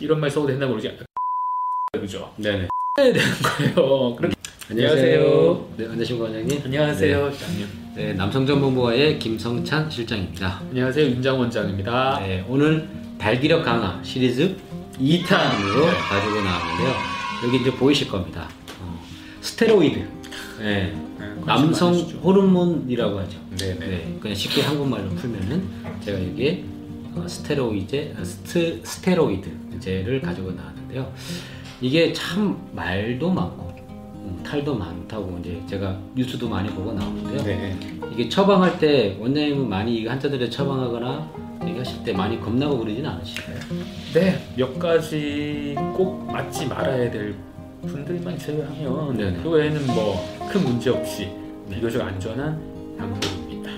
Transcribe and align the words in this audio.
이런 0.00 0.20
말 0.20 0.30
써도 0.30 0.46
된다고 0.46 0.72
그러지 0.72 0.96
그죠? 1.92 2.30
네네. 2.36 2.68
해야 2.98 3.12
되는 3.12 3.20
거예요. 3.74 4.14
그렇게 4.16 4.34
안녕하세요. 4.70 5.68
네, 5.76 5.84
안녕하십니까 5.84 6.24
원장님. 6.24 6.62
안녕하세요, 6.64 7.32
시장님. 7.32 7.66
네, 7.94 8.12
남성정보부와의 8.14 9.18
김성찬 9.18 9.88
실장입니다. 9.90 10.60
안녕하세요, 10.70 11.06
윤장 11.06 11.38
원장입니다. 11.38 12.18
네, 12.20 12.44
오늘 12.48 12.86
발기력 13.18 13.64
강화 13.64 13.98
시리즈 14.02 14.56
2탄으로 14.98 15.86
가지고 16.08 16.42
나왔는데요. 16.42 16.94
여기 17.46 17.56
이제 17.60 17.70
보이실 17.70 18.08
겁니다. 18.08 18.48
어, 18.80 19.02
스테로이드. 19.40 19.98
네, 20.58 20.94
네, 21.18 21.26
남성? 21.46 21.94
호르몬이라고 21.94 23.18
하죠. 23.20 23.38
네네. 23.58 23.78
네, 23.86 24.18
그냥 24.20 24.34
쉽게 24.34 24.62
한국말로 24.62 25.08
풀면은 25.10 25.62
제가 26.04 26.22
여기에 26.22 26.64
어, 27.14 27.24
스테로이드, 27.26 28.14
스트, 28.24 28.80
스테로이드 28.84 29.65
제를 29.86 30.20
가지고 30.20 30.50
나왔는데요. 30.50 31.12
이게 31.80 32.12
참 32.12 32.58
말도 32.72 33.30
많고 33.30 33.72
음, 34.16 34.40
탈도 34.44 34.74
많다고 34.74 35.38
이제 35.40 35.62
제가 35.68 35.96
뉴스도 36.16 36.48
많이 36.48 36.68
보고 36.70 36.92
나오는데요. 36.92 37.42
네. 37.44 37.76
이게 38.12 38.28
처방할 38.28 38.80
때 38.80 39.16
원장님은 39.20 39.68
많이 39.68 39.98
이 39.98 40.06
환자들의 40.06 40.50
처방하거나 40.50 41.30
얘기하실 41.68 42.02
때 42.02 42.12
많이 42.12 42.40
겁나고 42.40 42.78
그러진 42.80 43.06
않으실까요? 43.06 43.58
네, 44.14 44.44
몇 44.56 44.76
가지 44.78 45.76
꼭 45.94 46.26
맞지 46.32 46.66
말아야 46.66 47.08
될 47.08 47.36
분들만 47.86 48.36
제외하면 48.38 49.16
네네. 49.16 49.42
그 49.42 49.50
외에는 49.50 49.86
뭐 49.86 50.36
큰 50.50 50.62
문제 50.64 50.90
없이 50.90 51.28
비교적 51.70 52.00
안전한 52.02 52.58
약물입니다. 52.98 53.70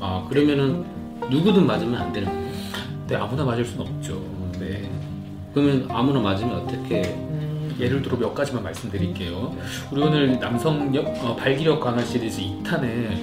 아 0.00 0.26
그러면은 0.28 0.84
누구든 1.30 1.66
맞으면 1.66 2.00
안 2.00 2.12
되는 2.12 2.28
거예요? 2.28 2.51
네, 3.12 3.18
아무나 3.18 3.44
맞을 3.44 3.62
수는 3.62 3.86
없죠. 3.86 4.22
네. 4.58 4.88
그러면 5.52 5.86
아무나 5.90 6.18
맞으면 6.20 6.60
어떻게? 6.62 7.02
음, 7.02 7.76
예를 7.78 8.00
들어 8.00 8.16
몇 8.16 8.32
가지만 8.32 8.62
말씀드릴게요. 8.62 9.54
우리 9.90 10.02
오늘 10.02 10.40
남성 10.40 10.94
역- 10.94 11.06
어, 11.22 11.36
발기력 11.36 11.78
강화 11.78 12.02
시리즈 12.02 12.40
2탄에 12.40 13.14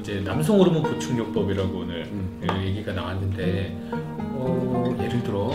이제 0.00 0.22
남성 0.24 0.58
호르몬 0.58 0.82
보충요법이라고 0.82 1.78
오늘 1.78 2.04
음. 2.06 2.40
예, 2.50 2.68
얘기가 2.68 2.94
나왔는데 2.94 3.76
어, 3.92 4.96
예를 4.98 5.22
들어 5.22 5.52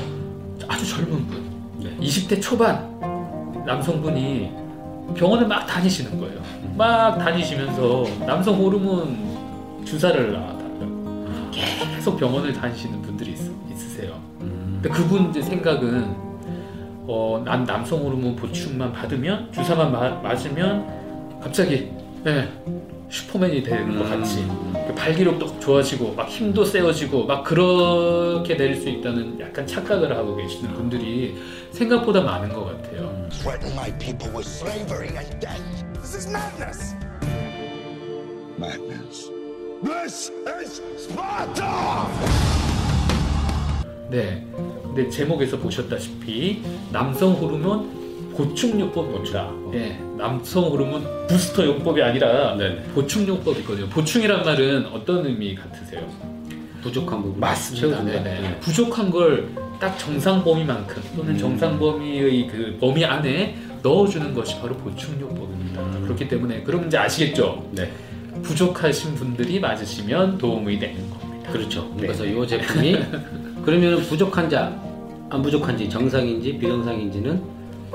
아주 0.67 0.87
젊은 0.87 1.25
분, 1.25 1.43
네. 1.79 1.97
20대 1.99 2.39
초반 2.39 2.93
남성분이 3.65 4.51
병원을 5.15 5.47
막 5.47 5.65
다니시는 5.65 6.19
거예요. 6.19 6.39
막 6.77 7.17
다니시면서 7.17 8.03
남성 8.27 8.55
호르몬 8.55 9.33
주사를 9.83 10.31
놔달라고 10.31 10.52
계속 12.03 12.17
병원을 12.17 12.51
다니시는 12.51 13.01
분들이 13.01 13.31
있, 13.31 13.37
있으세요. 13.71 14.19
음, 14.41 14.81
근데 14.83 14.89
그분 14.89 15.29
이제 15.29 15.41
생각은 15.41 16.13
어, 17.07 17.41
난 17.45 17.63
남성 17.63 18.03
호르몬 18.03 18.35
보충만 18.35 18.91
받으면 18.91 19.49
주사만 19.53 19.89
마- 19.89 20.09
맞으면 20.21 21.39
갑자기 21.41 21.89
예, 22.25 22.49
슈퍼맨이 23.07 23.63
되는 23.63 23.97
것 23.97 24.09
같이 24.09 24.41
음, 24.41 24.73
그 24.85 24.93
발기력도 24.93 25.61
좋아지고 25.61 26.13
막 26.13 26.27
힘도 26.27 26.65
세워지고 26.65 27.25
막 27.25 27.45
그렇게 27.45 28.57
될수 28.57 28.89
있다는 28.89 29.39
약간 29.39 29.65
착각을 29.65 30.13
하고 30.13 30.35
계시는 30.35 30.73
분들이 30.73 31.37
생각보다 31.71 32.19
많은 32.19 32.49
것 32.49 32.65
같아요. 32.65 33.03
음. 33.03 33.29
madness. 38.59 39.32
This 39.83 40.31
is 40.47 40.81
Sparta! 40.97 42.07
네. 44.09 44.45
근데 44.83 45.09
제목에서 45.09 45.57
보셨다시피 45.57 46.61
남성 46.91 47.33
호르몬 47.33 48.31
보충요법입니다. 48.35 49.51
예, 49.73 49.99
남성 50.17 50.65
호르몬 50.65 51.27
부스터 51.27 51.65
요법이 51.65 52.01
아니라 52.01 52.55
네네. 52.55 52.83
보충요법이거든요. 52.95 53.89
보충이란 53.89 54.43
말은 54.43 54.87
어떤 54.87 55.25
의미 55.25 55.55
같으세요? 55.55 56.01
부족한 56.81 57.21
부분 57.21 57.39
맞습니다. 57.39 57.87
채워준다. 57.87 58.23
네네. 58.23 58.59
부족한 58.59 59.09
걸 59.09 59.63
딱 59.83 59.99
정상 59.99 60.41
범위만큼 60.41 61.03
또는 61.13 61.33
음. 61.33 61.37
정상 61.37 61.77
범위의 61.77 62.47
그 62.47 62.77
범위 62.79 63.03
안에 63.03 63.53
넣어주는 63.81 64.33
것이 64.33 64.57
바로 64.61 64.73
보충요법입니다. 64.77 65.81
음. 65.81 66.03
그렇기 66.05 66.29
때문에 66.29 66.63
그럼 66.63 66.87
이제 66.87 66.97
아시겠죠? 66.97 67.67
네. 67.71 67.91
부족하신 68.43 69.15
분들이 69.15 69.59
맞으시면 69.59 70.37
도움이 70.37 70.77
되는 70.79 71.09
겁니다. 71.09 71.51
그렇죠. 71.51 71.89
네. 71.95 72.01
그래서 72.01 72.25
이 72.25 72.47
제품이 72.47 72.97
그러면 73.65 74.01
부족한 74.01 74.49
자, 74.49 74.77
안 75.29 75.41
부족한지 75.41 75.89
정상인지 75.89 76.57
비정상인지는 76.57 77.41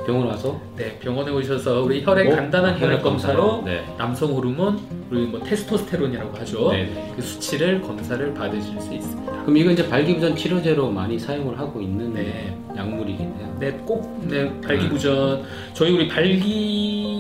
병원 0.07 0.27
와서 0.27 0.59
네, 0.77 0.99
병원에 0.99 1.31
오셔서 1.31 1.83
우리 1.83 2.03
혈액 2.03 2.27
뭐? 2.29 2.37
간단한 2.37 2.75
아, 2.75 2.79
혈액 2.79 3.03
검사로? 3.03 3.63
네. 3.65 3.85
남성 3.99 4.35
호르몬 4.35 4.79
그리고 5.11 5.33
뭐 5.33 5.41
테스토스테론이라고 5.41 6.39
하죠. 6.39 6.73
네. 6.73 7.13
그 7.15 7.21
수치를 7.21 7.83
검사를 7.83 8.33
받으실 8.33 8.81
수 8.81 8.95
있습니다. 8.95 9.43
그럼 9.43 9.57
이건 9.57 9.75
이제 9.75 9.87
발기부전 9.87 10.35
치료제로 10.35 10.91
많이 10.91 11.19
사용을 11.19 11.59
하고 11.59 11.81
있는 11.83 12.15
네. 12.15 12.57
약물이겠네요. 12.75 13.57
네, 13.61 13.73
꼭 13.85 14.19
네, 14.29 14.51
발기부전 14.63 15.43
저희 15.75 15.93
우리 15.93 16.09
발기 16.09 17.18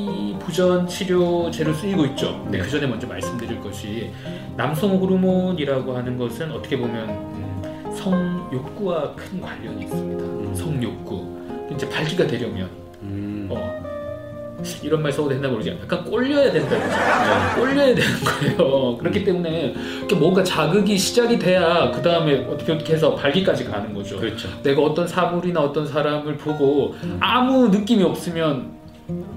부전 0.48 0.86
치료제로 0.86 1.74
쓰이고 1.74 2.06
있죠. 2.06 2.42
네, 2.50 2.56
네. 2.56 2.64
그 2.64 2.70
전에 2.70 2.86
먼저 2.86 3.06
말씀드릴 3.06 3.60
것이 3.60 4.10
남성 4.56 4.96
호르몬이라고 4.96 5.94
하는 5.94 6.16
것은 6.16 6.50
어떻게 6.50 6.78
보면 6.78 7.06
음, 7.06 7.94
성욕구와 7.94 9.14
큰 9.14 9.42
관련이 9.42 9.82
있습니다. 9.82 10.24
음. 10.24 10.54
성욕구. 10.54 11.68
이제 11.74 11.86
발기가 11.90 12.26
되려면 12.26 12.70
음. 13.02 13.46
어, 13.50 13.58
이런 14.82 15.02
말 15.02 15.12
써도 15.12 15.28
된다고 15.28 15.56
그러지 15.56 15.78
약간 15.82 16.02
꼴려야 16.02 16.50
된다 16.50 16.70
그러죠 16.70 17.60
꼴려야 17.60 17.94
되는 17.94 18.02
거예요 18.24 18.96
그렇기 18.96 19.24
때문에 19.24 19.74
이렇게 19.98 20.16
뭔가 20.16 20.42
자극이 20.42 20.96
시작이 20.96 21.38
돼야 21.38 21.90
그 21.92 22.00
다음에 22.00 22.46
어떻게 22.46 22.72
어떻게 22.72 22.94
해서 22.94 23.14
발기까지 23.14 23.64
가는 23.66 23.92
거죠 23.92 24.18
그렇죠. 24.18 24.48
내가 24.62 24.80
어떤 24.80 25.06
사물이나 25.06 25.60
어떤 25.60 25.86
사람을 25.86 26.38
보고 26.38 26.94
아무 27.20 27.68
느낌이 27.68 28.02
없으면 28.02 28.77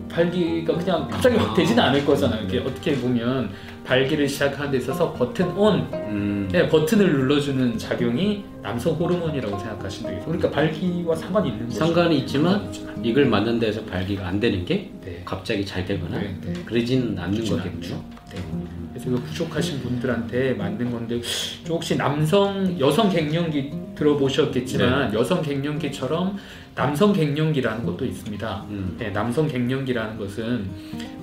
발기가 0.10 0.78
그냥 0.78 1.08
갑자기 1.10 1.38
확 1.38 1.54
되지는 1.56 1.82
않을 1.82 2.06
거잖아요 2.06 2.42
이렇게 2.42 2.60
어떻게 2.60 2.96
보면 2.96 3.50
발기를 3.86 4.28
시작하는 4.28 4.72
데 4.72 4.78
있어서 4.78 5.14
버튼 5.14 5.50
온 5.52 5.88
음. 5.94 6.50
네, 6.52 6.68
버튼을 6.68 7.12
눌러주는 7.12 7.78
작용이 7.78 8.44
남성 8.62 8.94
호르몬이라고 8.94 9.58
생각하시면 9.58 10.12
되겠어요 10.12 10.26
그러니까 10.26 10.52
발기와 10.52 11.16
상관이 11.16 11.50
있는 11.50 11.68
거죠 11.68 11.80
상관이 11.80 12.20
있지만 12.20 12.72
이걸 13.02 13.26
맞는 13.26 13.60
데서 13.60 13.84
발기가 13.86 14.28
안 14.28 14.40
되는 14.40 14.66
게 14.66 14.92
네. 15.04 15.22
갑자기 15.24 15.66
잘 15.66 15.86
되거나 15.86 16.20
네, 16.20 16.36
네. 16.42 16.54
그러지는 16.66 17.18
않는. 17.18 17.42
네. 17.44 18.61
그래서 19.04 19.22
그 19.22 19.28
부족하신 19.30 19.82
분들한테 19.82 20.54
맞는 20.54 20.92
건데 20.92 21.20
저 21.66 21.74
혹시 21.74 21.98
남성 21.98 22.80
여성 22.80 23.10
갱년기 23.10 23.72
들어보셨겠지만 23.96 25.14
여성 25.14 25.42
갱년기처럼 25.42 26.38
남성 26.76 27.12
갱년기라는 27.12 27.86
것도 27.86 28.06
있습니다. 28.06 28.66
음. 28.70 28.96
네, 28.98 29.10
남성 29.10 29.48
갱년기라는 29.48 30.18
것은 30.18 30.70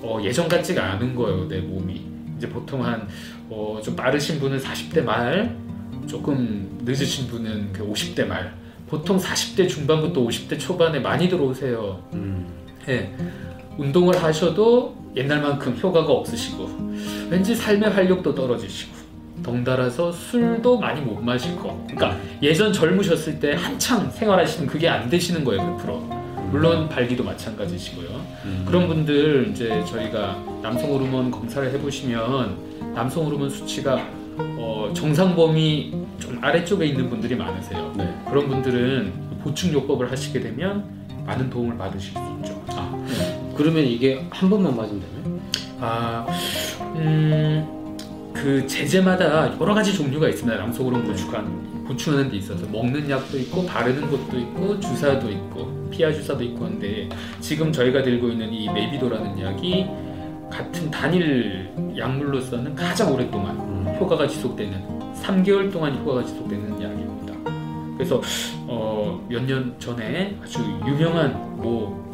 어, 0.03 0.19
예전 0.23 0.49
같지가 0.49 0.93
않은 0.93 1.15
거예요 1.15 1.49
내 1.49 1.61
몸이 1.61 2.03
이제 2.37 2.49
보통 2.49 2.85
한 2.85 3.09
어, 3.49 3.81
좀 3.83 3.97
빠르신 3.97 4.39
분은 4.39 4.59
40대 4.59 5.03
말 5.03 5.57
조금 6.07 6.79
늦으신 6.85 7.29
분은 7.29 7.73
그 7.73 7.89
50대 7.89 8.27
말 8.27 8.55
보통 8.89 9.19
40대 9.19 9.69
중반부터 9.69 10.21
50대 10.23 10.59
초반에 10.59 10.99
많이 10.99 11.29
들어오세요. 11.29 12.03
음. 12.15 12.47
예, 12.89 13.15
운동을 13.77 14.23
하셔도 14.23 14.97
옛날만큼 15.15 15.77
효과가 15.77 16.11
없으시고 16.11 16.89
왠지 17.31 17.55
삶의 17.55 17.91
활력도 17.91 18.35
떨어지시고 18.35 18.97
덩달아서 19.43 20.11
술도 20.13 20.79
많이 20.79 21.01
못 21.01 21.21
마실 21.21 21.55
거. 21.57 21.85
그러니까 21.89 22.19
예전 22.43 22.73
젊으셨을 22.73 23.39
때 23.39 23.55
한창 23.55 24.11
생활하시는 24.11 24.67
그게 24.67 24.89
안 24.89 25.09
되시는 25.09 25.45
거예요, 25.45 25.77
100%. 25.79 26.19
물론 26.51 26.89
발기도 26.89 27.23
마찬가지시고요. 27.23 28.09
음. 28.45 28.65
그런 28.67 28.89
분들 28.89 29.51
이제 29.51 29.85
저희가 29.87 30.43
남성 30.63 30.91
호르몬 30.91 31.31
검사를 31.31 31.71
해보시면 31.71 32.95
남성 32.95 33.27
호르몬 33.27 33.51
수치가 33.51 34.03
어, 34.39 34.91
정상 34.95 35.37
범위 35.37 35.93
좀 36.19 36.39
아래쪽에 36.41 36.87
있는 36.87 37.11
분들이 37.11 37.37
많으세요. 37.37 37.93
네. 37.97 38.13
그런 38.29 38.49
분들은 38.49 39.13
보충 39.43 39.73
요법을 39.73 40.11
하시게 40.11 40.41
되면 40.41 40.85
많은 41.27 41.51
도움을 41.51 41.77
받으실 41.77 42.13
수 42.13 42.19
있죠. 42.41 42.65
아, 42.69 43.55
그러면 43.57 43.85
이게 43.85 44.25
한 44.31 44.49
번만 44.49 44.75
맞으면 44.75 45.03
되나요? 45.03 45.41
아, 45.81 46.27
음, 46.99 47.97
그 48.35 48.67
제제마다 48.67 49.57
여러 49.61 49.75
가지 49.75 49.95
종류가 49.95 50.29
있습니다. 50.29 50.59
남성호르몬 50.59 51.07
보충한 51.07 51.69
보충하는 51.87 52.29
데 52.31 52.37
있어서 52.37 52.67
먹는 52.67 53.09
약도 53.09 53.39
있고 53.39 53.65
바르는 53.65 54.11
것도 54.11 54.39
있고 54.39 54.79
주사도 54.81 55.31
있고 55.31 55.89
피하 55.91 56.13
주사도 56.13 56.43
있고 56.45 56.67
한데 56.67 57.09
지금 57.41 57.73
저희가 57.73 58.03
들고 58.03 58.29
있는 58.29 58.53
이 58.53 58.69
메비도라는 58.71 59.41
약이 59.41 59.87
같은 60.51 60.91
단일 60.91 61.71
약물로서는 61.97 62.75
가장 62.75 63.13
오랫동안 63.13 63.57
음. 63.57 63.97
효과가 64.01 64.27
지속되는 64.27 64.99
3개월 65.23 65.73
동안 65.73 65.97
효과가 65.99 66.25
지속되는 66.25 66.83
약입니다. 66.83 67.35
그래서 67.97 68.21
어, 68.67 69.25
몇 69.29 69.43
년 69.45 69.75
전에 69.79 70.37
아주 70.43 70.61
유명한 70.87 71.33
뭐 71.57 72.07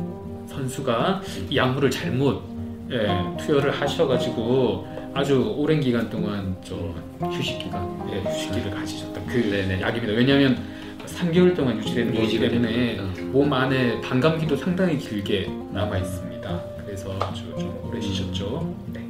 선수가 0.49 1.21
이 1.51 1.57
약물을 1.57 1.91
잘못 1.91 2.43
예, 2.91 3.37
투여를 3.45 3.71
하셔가지고 3.71 4.87
아주 5.15 5.55
오랜 5.57 5.81
기간 5.81 6.09
동안 6.11 6.57
좀 6.63 6.95
휴식 7.23 7.59
기간. 7.59 7.89
예, 8.13 8.21
휴식기를 8.21 8.71
가지셨던 8.71 9.27
그 9.27 9.33
네네. 9.51 9.81
약입니다. 9.81 10.13
왜냐하면 10.13 10.59
3개월 11.07 11.55
동안 11.57 11.79
유지되는 11.79 12.13
거기 12.15 12.25
유지가 12.27 12.49
때문에 12.49 12.97
됩니다. 12.97 13.23
몸 13.33 13.53
안에 13.53 14.01
반감기도 14.01 14.57
상당히 14.57 14.99
길게 14.99 15.51
남아 15.73 15.99
있습니다. 15.99 16.61
그래서 16.85 17.17
아주 17.21 17.45
좀 17.59 17.81
오래 17.89 18.01
쉬셨죠. 18.01 18.75
네. 18.93 19.01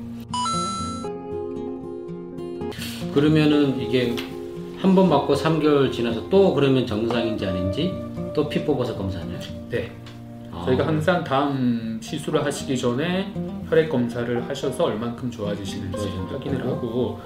그러면은 3.13 3.81
이게 3.81 4.15
한 4.81 4.95
번 4.95 5.09
맞고 5.09 5.35
3개월 5.35 5.91
지나서 5.91 6.29
또 6.29 6.53
그러면 6.53 6.87
정상인지 6.87 7.47
아닌지 7.47 7.93
또 8.35 8.49
피 8.49 8.63
뽑아서 8.65 8.95
검사하나요? 8.97 9.39
네. 9.71 9.91
아. 10.53 10.63
저희가 10.67 10.87
항상 10.87 11.25
다음 11.25 11.99
시술을 12.03 12.45
하시기 12.45 12.77
전에 12.77 13.33
혈액 13.75 13.91
검사를 13.91 14.49
하셔서 14.49 14.85
얼만큼 14.85 15.33
좋아지시는지 15.33 15.99
좋아진다. 15.99 16.35
확인을 16.35 16.65
하고 16.65 17.21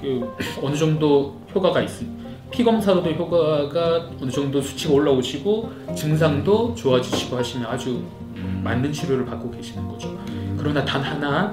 그 0.00 0.34
어느 0.62 0.74
정도 0.74 1.38
효과가 1.54 1.82
있습. 1.82 2.08
피 2.50 2.64
검사로도 2.64 3.10
효과가 3.10 4.10
어느 4.20 4.30
정도 4.30 4.60
수치가 4.60 4.94
올라오시고 4.94 5.94
증상도 5.94 6.74
좋아지시고 6.74 7.36
하시면 7.36 7.66
아주 7.66 8.02
음. 8.36 8.62
맞는 8.64 8.90
치료를 8.90 9.26
받고 9.26 9.50
계시는 9.50 9.86
거죠. 9.88 10.08
음. 10.30 10.56
그러나 10.58 10.82
단 10.84 11.02
하나 11.02 11.52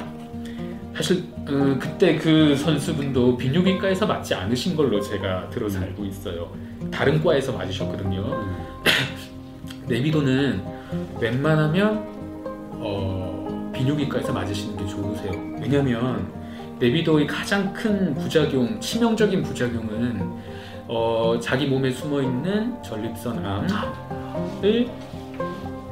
사실 0.95 1.25
어, 1.47 1.77
그때 1.79 2.15
그 2.17 2.55
선수분도 2.55 3.35
비뇨기과에서 3.37 4.05
맞지 4.05 4.35
않으신 4.35 4.75
걸로 4.75 5.01
제가 5.01 5.49
들어서 5.49 5.81
알고 5.81 6.05
있어요. 6.05 6.49
다른 6.91 7.21
과에서 7.21 7.51
맞으셨거든요. 7.51 8.21
음. 8.21 8.55
내비도는 9.87 10.61
웬만하면 11.19 11.97
어, 11.97 12.18
비뇨기과에서 13.79 14.33
맞으시는 14.33 14.75
게 14.77 14.85
좋으세요. 14.85 15.31
왜냐면 15.59 16.27
내비도의 16.79 17.25
가장 17.27 17.71
큰 17.73 18.13
부작용, 18.13 18.79
치명적인 18.79 19.41
부작용은 19.41 20.21
어, 20.87 21.37
자기 21.41 21.65
몸에 21.67 21.89
숨어 21.91 22.21
있는 22.21 22.81
전립선 22.83 23.45
암을 23.45 24.89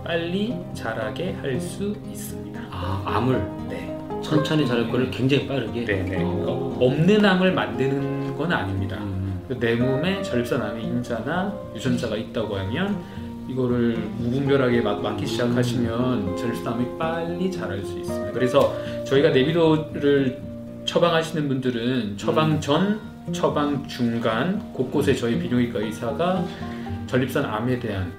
빨리 0.03 0.55
자라게 0.73 1.33
할 1.41 1.59
수 1.59 1.95
있습니다. 2.09 2.59
아 2.71 3.01
암을 3.05 3.51
네. 3.69 3.97
천천히 4.21 4.65
자랄 4.67 4.89
거를 4.89 5.09
굉장히 5.09 5.47
빠르게. 5.47 5.85
네네. 5.85 6.23
어. 6.23 6.77
없는 6.79 7.23
암을 7.23 7.53
만드는 7.53 8.35
건 8.35 8.51
아닙니다. 8.51 8.97
음. 8.97 9.41
내 9.59 9.75
몸에 9.75 10.21
전립선 10.21 10.61
암의 10.61 10.83
인자나 10.83 11.53
유전자가 11.75 12.15
있다고 12.17 12.57
하면 12.57 13.01
이거를 13.47 13.97
무분별하게 14.17 14.81
막 14.81 15.01
맞기 15.01 15.25
시작하시면 15.25 16.35
암이 16.65 16.97
빨리 16.97 17.51
자랄 17.51 17.83
수 17.83 17.97
있습니다. 17.97 18.31
그래서 18.31 18.75
저희가 19.05 19.29
내비도를 19.29 20.41
처방하시는 20.85 21.47
분들은 21.47 22.17
처방 22.17 22.59
전, 22.59 22.99
처방 23.31 23.88
중간 23.88 24.73
곳곳에 24.73 25.15
저희 25.15 25.39
비뇨기과 25.39 25.79
의사가 25.79 26.45
전립선 27.07 27.45
암에 27.45 27.79
대한 27.79 28.11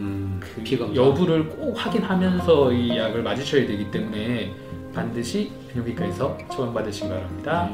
음. 0.00 0.40
그. 0.40 0.94
여부를 0.94 1.48
꼭 1.48 1.74
확인하면서 1.74 2.72
이 2.72 2.96
약을 2.96 3.22
맞으셔야 3.22 3.66
되기 3.66 3.90
때문에 3.90 4.52
반드시 4.94 5.50
비뇨기과에서 5.72 6.38
처방받으시기 6.50 7.08
바랍니다. 7.08 7.70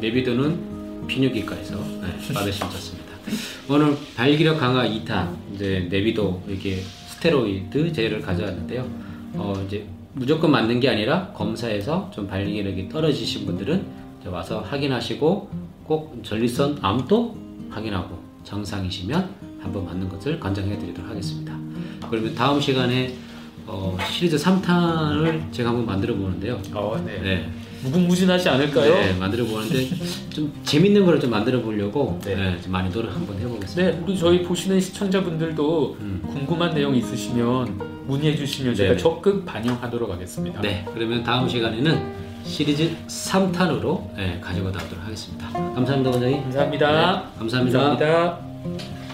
내비도는 0.00 1.06
비뇨기과에서 1.06 1.76
네, 1.76 2.34
받으시면 2.34 2.70
좋습니다. 2.72 2.97
오늘 3.68 3.96
발기력 4.16 4.58
강화 4.58 4.88
2탄 4.88 5.54
이제 5.54 5.86
내비도 5.90 6.42
이렇게 6.48 6.76
스테로이드 7.08 7.92
제를 7.92 8.20
가져왔는데요. 8.20 8.88
어 9.34 9.54
이제 9.66 9.86
무조건 10.14 10.50
맞는 10.50 10.80
게 10.80 10.88
아니라 10.88 11.28
검사에서 11.32 12.10
좀 12.12 12.26
발기력이 12.26 12.88
떨어지신 12.88 13.46
분들은 13.46 13.98
와서 14.26 14.60
확인하시고 14.60 15.50
꼭 15.84 16.20
전립선 16.22 16.78
암도 16.82 17.36
확인하고 17.70 18.18
정상이시면 18.44 19.58
한번 19.60 19.84
맞는 19.84 20.08
것을 20.08 20.38
권장해 20.40 20.78
드리도록 20.78 21.10
하겠습니다. 21.10 21.56
그러면 22.10 22.34
다음 22.34 22.60
시간에 22.60 23.14
어, 23.70 23.96
시리즈 24.10 24.36
3탄을 24.36 25.52
제가 25.52 25.68
한번 25.68 25.84
만들어 25.84 26.14
보는데요. 26.14 26.58
어, 26.72 27.00
네. 27.04 27.20
네. 27.22 27.50
무궁무진하지 27.82 28.48
않을까요? 28.48 28.92
네, 28.92 29.12
만들어 29.12 29.44
보는데 29.44 29.88
좀 30.30 30.52
재밌는 30.64 31.04
거를 31.04 31.20
좀 31.20 31.30
만들어 31.30 31.60
보려고 31.60 32.18
네. 32.24 32.34
네, 32.34 32.60
좀 32.60 32.72
많이 32.72 32.90
노력 32.90 33.14
한번 33.14 33.38
해보겠습니다. 33.38 33.90
네, 33.92 34.02
우리 34.04 34.18
저희 34.18 34.42
보시는 34.42 34.80
시청자분들도 34.80 35.96
음. 36.00 36.20
궁금한 36.26 36.74
내용 36.74 36.96
있으시면 36.96 38.06
문의해 38.06 38.34
주시면 38.36 38.74
제가 38.74 38.88
네네. 38.90 39.00
적극 39.00 39.44
반영하도록 39.44 40.10
하겠습니다. 40.10 40.60
네, 40.60 40.84
그러면 40.92 41.22
다음 41.22 41.48
시간에는 41.48 42.28
시리즈 42.42 42.96
3탄으로 43.06 44.16
네, 44.16 44.40
가지고 44.42 44.70
나오도록 44.70 45.04
하겠습니다. 45.04 45.48
감사합니다, 45.52 46.10
원장님. 46.10 46.42
감사합니다. 46.44 46.86
네, 46.90 47.38
감사합니다. 47.38 47.78
감사합니다. 47.78 49.07